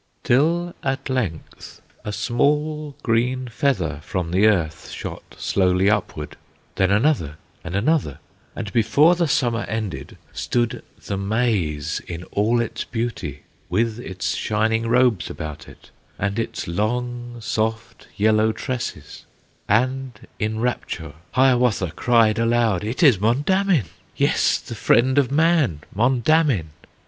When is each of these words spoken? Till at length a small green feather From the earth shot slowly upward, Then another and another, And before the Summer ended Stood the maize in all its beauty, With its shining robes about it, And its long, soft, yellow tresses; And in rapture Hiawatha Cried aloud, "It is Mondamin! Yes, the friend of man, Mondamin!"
Till 0.23 0.73
at 0.81 1.11
length 1.11 1.79
a 2.03 2.11
small 2.11 2.95
green 3.03 3.47
feather 3.47 3.99
From 4.01 4.31
the 4.31 4.47
earth 4.47 4.89
shot 4.89 5.35
slowly 5.37 5.91
upward, 5.91 6.37
Then 6.73 6.89
another 6.89 7.37
and 7.63 7.75
another, 7.75 8.17
And 8.55 8.73
before 8.73 9.13
the 9.13 9.27
Summer 9.27 9.61
ended 9.65 10.17
Stood 10.33 10.81
the 11.05 11.17
maize 11.17 11.99
in 12.07 12.23
all 12.31 12.59
its 12.59 12.83
beauty, 12.83 13.43
With 13.69 13.99
its 13.99 14.33
shining 14.35 14.87
robes 14.87 15.29
about 15.29 15.67
it, 15.69 15.91
And 16.17 16.39
its 16.39 16.67
long, 16.67 17.37
soft, 17.39 18.07
yellow 18.17 18.51
tresses; 18.53 19.27
And 19.69 20.19
in 20.39 20.61
rapture 20.61 21.13
Hiawatha 21.33 21.91
Cried 21.91 22.39
aloud, 22.39 22.83
"It 22.83 23.03
is 23.03 23.19
Mondamin! 23.19 23.85
Yes, 24.15 24.57
the 24.57 24.73
friend 24.73 25.19
of 25.19 25.31
man, 25.31 25.81
Mondamin!" 25.93 26.69